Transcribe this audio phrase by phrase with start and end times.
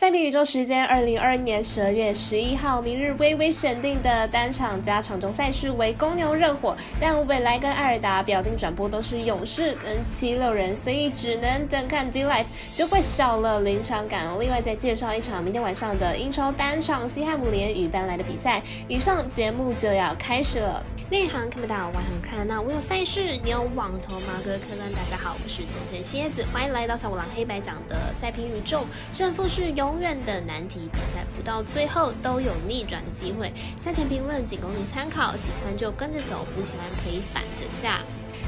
[0.00, 14.26] 赛评宇宙时间，二零二二年十二月十一号，明日微微选定的单场加场中赛事为公牛热火，但未来跟艾尔达表定转播都是勇士跟七六人，所以只能等看 D Life 就会少了临场感。
[14.40, 18.62] 另外再介绍一场明天晚上的英超单场西汉姆联与班莱的比赛。
[18.88, 24.90] 以上节目就要开始了，内行看不到，外行看那我有赛事，你有网头马哥客官。
[24.94, 29.89] 大家好，我是甜甜蝎子，欢迎来到小五郎黑白讲的赛评宇宙，胜负是由。
[29.90, 33.52] 永远的难题比赛不到最后都有逆转的机会。
[33.80, 38.00] 赛前评论仅供你参考，喜欢就跟着走，不喜欢可以反着下。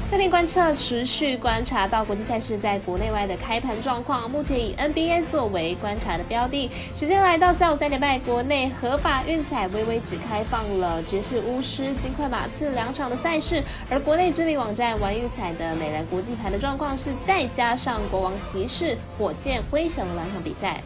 [0.05, 6.71] 赛面观测持续观察到国际赛事在国内外的开盘状况，目前以 NBA 作为观察的标的。
[6.95, 20.81] 时间来到下午三点半，国内合法运彩微微只开放了爵士巫师、金块马刺两场的赛事，而国内知名网站玩运彩的美兰国际牌的状况是再加上国王骑士、火箭灰熊两场比赛。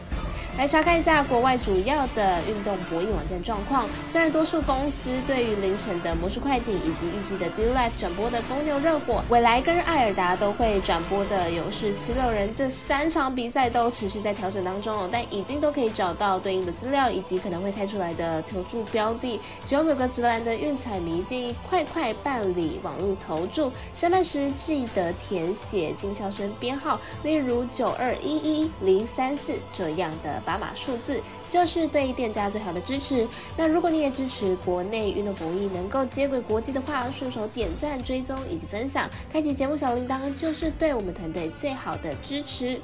[0.58, 3.88] 来查看一下国外主要的运动博弈网站状况。
[4.08, 19.40] 虽然多数公司对于凌晨的魔术快艇以及预计的 D Live 转播的公牛热火、未来跟艾尔达都会转播的勇士七六人这三场比赛都持续在调整当中哦，但已经都可以找到对应的资料以及可能会开出来的投注标的。
[19.62, 30.42] 喜欢有个直男的运彩迷建议快快办理网络投注，申办时记得填写经销商编号，例如九二一一零三四这样的。
[30.48, 33.28] 码码数字就是对店家最好的支持。
[33.54, 42.80] 那如果你也支持国内运动博弈能够接轨国际的话，顺手点赞、追踪以及分享，开启节目小铃铛，就是对我们团队最好的支持。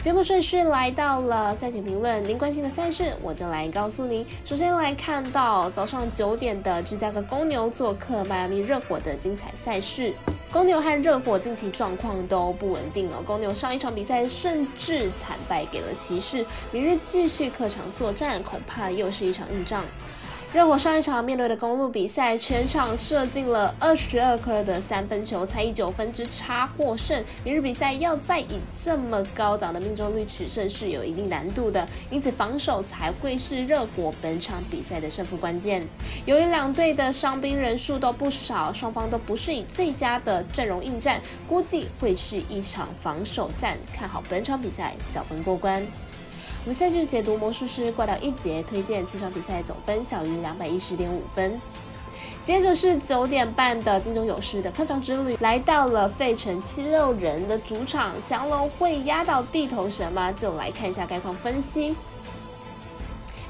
[0.00, 4.24] 节目顺序来到了赛前评论，您关心的赛事我就来告诉您。
[4.44, 10.14] 首先来看到早上九点的芝加哥公牛做客迈阿密热火的精彩赛事。
[10.52, 13.22] 公牛和热火近期状况都不稳定哦。
[13.26, 19.84] 公牛上一场比赛甚至惨败给了骑士，明日继续客场作战，恐怕又是一场硬仗。
[20.56, 27.22] 热火上一场面对的公路比赛，全场射进了二十二颗的三分球，才以九分之差获胜。
[27.44, 35.86] 明日比赛要再以这么高档的命中率取胜是有一定难度的，因此防守才会是热火本场比赛的胜负关键。
[36.24, 43.76] 由于两队的伤兵人数都不少，双方都不是以最佳的阵容应战，估计会是一场防守战。
[43.92, 45.86] 看好本场比赛小分过关。
[46.66, 51.60] 我们下去解读魔术师挂掉一节，推荐这场比赛总分小于两百一十点五分。
[52.42, 60.32] 接着是九点半的金州勇士的客场之旅，来到了费城七六人的主场，降龙会压倒地头蛇吗？
[60.32, 61.94] 就来看一下概况分析。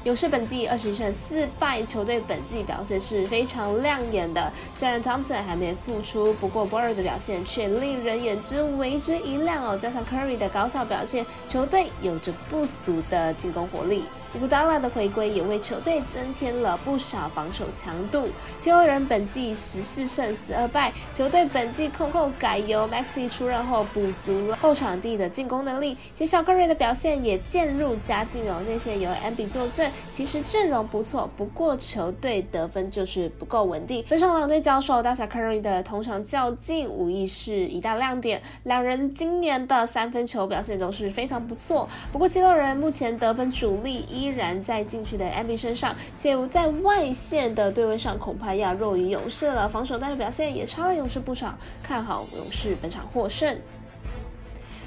[0.07, 4.49] 勇士本季二十胜四败，球队本季表现是非常亮眼的。
[4.73, 9.77] 虽然 Thompson 还没复出，不过 b o r 的表现却令人眼之为之一亮哦。
[9.77, 14.05] 加上 Curry 的高效表现，球队有着不俗的进攻火力。
[14.33, 18.27] 古达拉的回归也为球队增添了不少防守强度。
[18.59, 25.97] 七六人本季十四胜十二败，球队本季控后改由 Maxi 出任后，补足了后场地的进攻能力。
[26.13, 28.61] 且小克瑞的表现也渐入佳境哦。
[28.67, 34.03] 那些由 M B 坐镇，其实阵容不错，不过球队得分就是不够稳定。
[34.09, 38.41] 本场两队交手，大小克瑞的同场较劲，无疑是一大亮点。
[38.63, 41.87] 两人今年的三分球表现都是非常不错。
[42.11, 49.69] 不过七六人目前得分主力依然在禁区的 M B 身上，且在外线的对位上恐怕要弱于勇士了。
[49.69, 53.55] 防守端的表现也差了勇士不少，看好勇士本场获胜。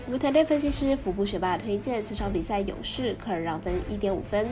[0.06, 4.48] 我们团队分析师福布学霸推荐这场比赛勇士可让分一点五分。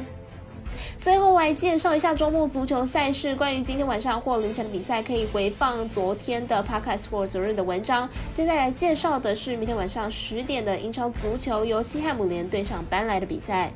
[0.98, 8.08] 最后来介绍一下周末足球赛事，关于今天晚上或凌晨的比赛，可以回放昨天的 Podcast for 昨日的文章。
[8.30, 13.72] 现在来介绍的是明天晚上十点的英超足球，由西汉姆联对上班来的比赛。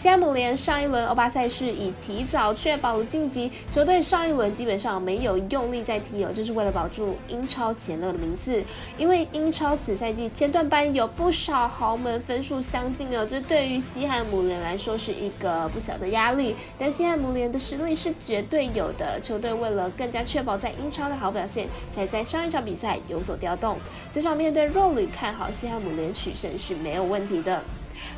[0.00, 8.64] 西汉姆联上一轮欧巴赛事已提早确保了晋级，球队上一轮基本上没有用力在踢哦，这是为了保住英超前六的名次。
[8.96, 16.56] 因为英超此赛季前段班有不少豪门分数相近哦，这对于西汉姆联来说是一个不小的压力。
[16.78, 23.76] 但西汉姆联的实力是绝对有的，球队为了更加确保在英超的好表现，才在上一场比赛有所调动。
[24.10, 27.62] 这场面对弱旅，看好西汉姆联取胜是没有问题的。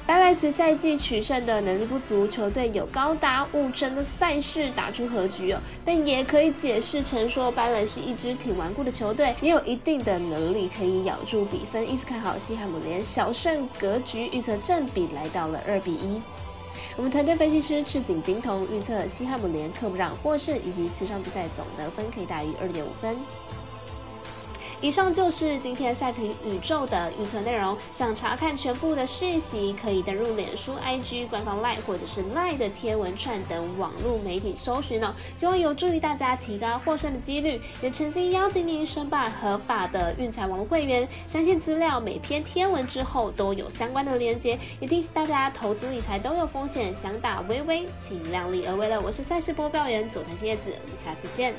[0.06, 11.88] 白莱此赛季取胜的能力不足，球队有高达五成的赛事打出和局哦，但也可以解释成说白莱是一支挺顽固的球队，也有一定的能力可以咬住比分。
[11.88, 16.20] 因此看好西汉姆联小胜格局，预测正比来到了二比一。
[16.96, 23.17] 我们团队分析师赤井金童预测西汉姆联客不让获胜，以及此场比赛总得分可以大于二点五分。
[24.82, 27.79] 以上就是今天赛评宇宙的预测内容。
[27.93, 35.14] 想查看全部的讯息，可以登入脸书、IG 官方 Line 或者是 Line 的天文串等网络媒体搜寻哦。
[35.37, 41.08] 希望有助于大家提高获胜的几率，也诚心邀请您申办合法的运财网络会员。
[41.29, 49.00] 相信资料每篇天文之后都有相关的连接，也提醒大家投资理财都有风险，想打微微请量力而为了。
[49.00, 51.55] 我是赛事播报员佐藤叶子，我们下次见。